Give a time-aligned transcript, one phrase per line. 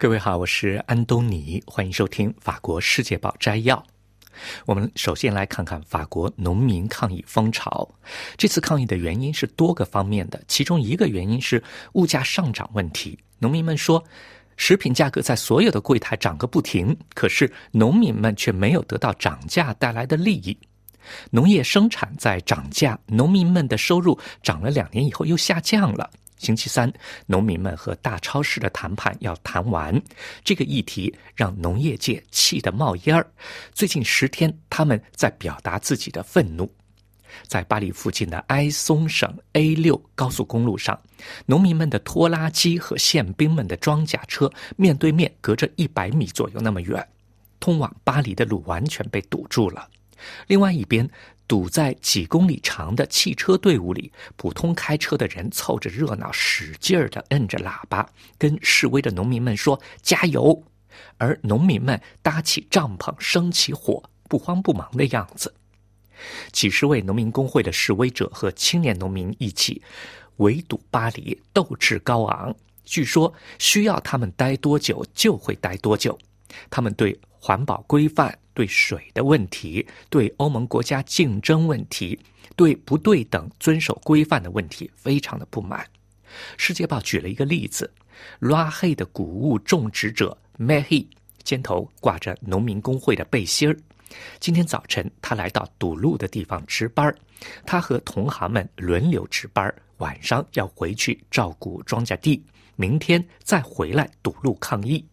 [0.00, 3.84] 各位好，我是安东尼，欢迎收听《法国世界报》摘要。
[4.64, 7.88] 我们首先来看看法国农民抗议风潮。
[8.36, 11.60] 这次抗议的原因是多个方面的，其中一个原因是
[11.94, 13.18] 物价上涨问题。
[13.40, 14.00] 农民们说，
[14.56, 20.56] 食品价格在所有的柜台涨个不停，可是农民们却没有得到涨价带来的利益。
[21.32, 26.08] 农业生产在涨价，农民们的收入涨了两年以后又下降了。
[26.38, 26.92] 星期三，
[27.26, 30.00] 农民们和大超市的谈判要谈完，
[30.42, 33.26] 这个议题让农业界气得冒烟儿。
[33.72, 36.72] 最近十天，他们在表达自己的愤怒。
[37.46, 40.98] 在巴黎附近的埃松省 A 六高速公路上，
[41.44, 47.06] 农民们的拖拉机和宪兵们的装甲车面对面，隔着一百米左右那么远，
[47.60, 49.88] 通往巴黎的路完全被堵住了。
[50.46, 51.08] 另外一边。
[51.48, 60.62] 堵在几公里长的汽车队伍里，普通开车的人凑着热闹，使劲儿的摁着喇叭，跟示威的农民们说“加油”，
[61.16, 65.54] 而农民们搭起帐篷，生起火，不慌不忙的样子。
[66.52, 69.80] 几十位农民工会的示威者和青年农民一起
[70.36, 72.54] 围堵巴黎，斗志高昂。
[72.84, 76.18] 据说需要他们待多久就会待多久。
[76.68, 78.38] 他们对环保规范。
[78.58, 82.18] 对水的问题，对欧盟国家竞争问题，
[82.56, 85.86] 对不对等遵守规范的问题，非常的不满。
[86.56, 87.88] 世界报举了一个例子：
[88.40, 91.06] 拉黑的谷物种植者 Mahi
[91.44, 93.78] 肩头挂着农民工会的背心儿。
[94.40, 97.14] 今天早晨，他来到堵路的地方值班
[97.64, 102.42] 他和同行们轮流值班晚上要回去照顾庄稼地，
[102.74, 105.04] 明天再回来堵路抗议。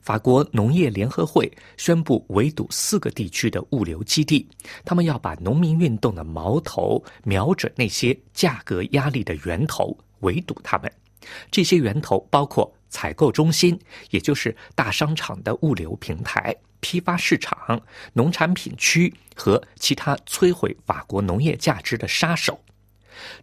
[0.00, 4.48] 法国农业联合会宣布围堵四个地区的物流基地，
[4.84, 10.92] 他们要把农民运动的矛头瞄准那些价格压力的源头，围堵他们。
[11.50, 13.78] 这些源头包括采购中心，
[14.10, 17.80] 也就是大商场的物流平台、批发市场、
[18.12, 22.60] 农产品区和其他摧毁法国农业价值的杀手。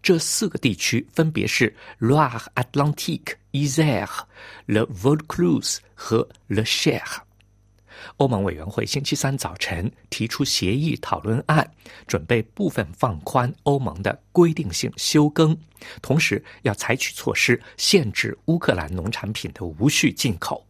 [0.02, 4.22] 这四个地区分别是 Loire Atlantique、Isère、
[4.68, 7.02] Le Vaucluse 和 Le Cher。
[8.18, 11.72] 欧盟委员会星期三早晨提出协议讨论案，
[12.08, 15.56] 准备部分放宽欧盟的规定性休耕，
[16.02, 20.66] 同时要采取措施限制乌克兰农产品的无序进口。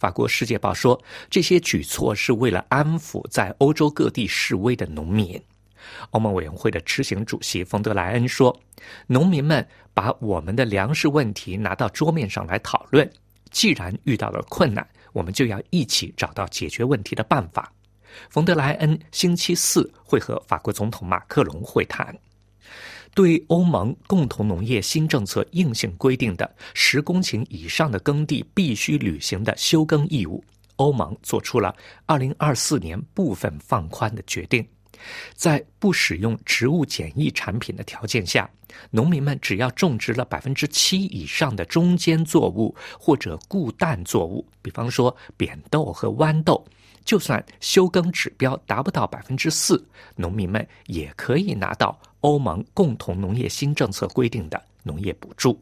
[0.00, 1.00] 法国《世界报》说，
[1.30, 5.40] 这些举措是为了安抚在欧洲各地示威的农民。
[6.10, 8.54] 欧盟委员会的执行主席冯德莱恩说
[9.06, 13.08] ：“农民们把我们的粮食问题拿到桌面上来讨论。
[13.50, 17.72] 既然遇到了困难，我们就要一起找到解决问题的办法。”
[18.30, 22.16] 冯德莱恩星期四会和法国总统马克龙会谈。
[23.14, 30.44] 对欧盟共同农业新政策硬性规定的十公顷以上的耕地必须履行的休耕义务，
[30.76, 31.74] 欧盟做出了
[32.06, 34.64] 二零二四年部分放宽的决定。
[35.34, 38.48] 在不使用植物检疫产品的条件下，
[38.90, 46.64] 农民们只要种植了百分之七以上的中间作物或者固氮作物，比方说扁豆和豌豆，
[47.04, 49.84] 就算休耕指标达不到百分之四，
[50.16, 55.60] 农民们也可以拿到欧盟共同农业新政策规定的农业补助。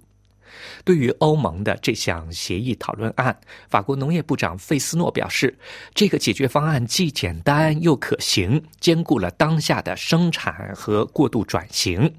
[0.85, 5.57] 对于欧盟的这项协议讨论案，法国农业部长费斯诺表示，
[5.95, 12.13] 这个解决方案既简单又可行，兼顾了当下的生产和过度转型。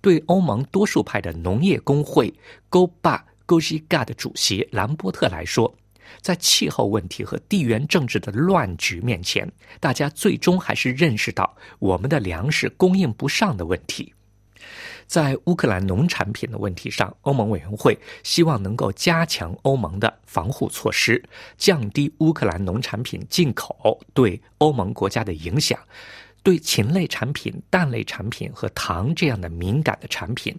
[0.00, 2.32] 对欧盟多数派的农业工会
[2.68, 5.74] Go Ba Go Ji Ga 的主席兰波特来说，
[6.20, 9.50] 在气候问题和地缘政治的乱局面前，
[9.80, 14.12] 大家最终还是认识到我们的粮食供应不上的问题。
[15.06, 21.22] 在乌克兰农产品的问题上，欧盟委员会希望能够加强欧盟的防护措施，
[21.56, 25.78] 降低乌克兰农产品进口对欧盟国家的影响。
[26.42, 30.54] 对禽类产品、蛋类产品和糖这样的敏感的产品，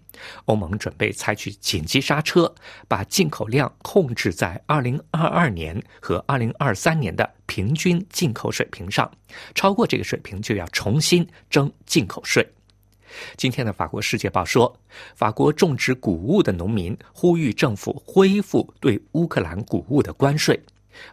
[0.45, 2.51] 欧盟准备采取紧急刹车，
[2.87, 9.11] 把进口量控制在2022年和2023年的平均进口水平上，
[9.53, 12.43] 超过这个水平就要重新征进口税。
[13.37, 14.73] 今天的法国《世界报》说，
[15.15, 20.59] 法国种植谷物的农民呼吁政府恢复对乌克兰谷物的关税。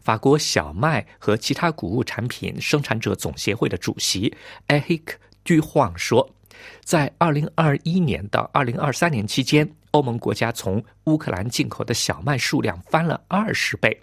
[0.01, 4.33] 法国小麦和其他谷物产品生产者总协会的主席
[4.69, 5.15] 埃希克·
[5.45, 6.29] 杜晃说，
[6.85, 14.01] 在2021年到2023年期间，欧盟国家从乌克兰进口的小麦数量翻了二十倍。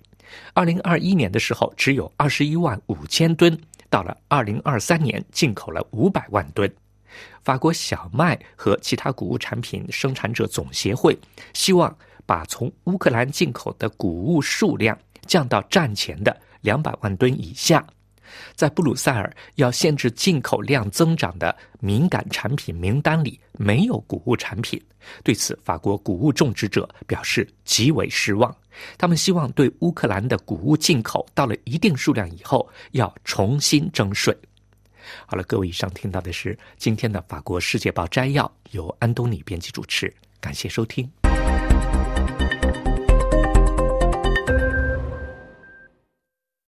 [0.53, 3.57] 2021年的时候只有21万五千吨，
[3.89, 6.69] 到了2023年进口了五百万吨。
[7.43, 11.17] 法国小麦和其他谷物产品生产者总协会
[11.53, 11.95] 希望
[12.25, 17.85] 把从乌克兰进口的谷物数量降到战前的两百万吨以下。
[18.55, 24.79] 在布鲁塞尔要限制进口量增长的敏感产品名单里没有谷物产品，
[25.23, 28.55] 对此法国谷物种植者表示极为失望。
[28.99, 34.37] 他们希望对乌克兰的谷物进口到了一定数量以后要重新征税。
[35.25, 41.18] 好了，各位，以上听到的是今天的法国世界报摘要，由安东尼编辑主持，感谢收听。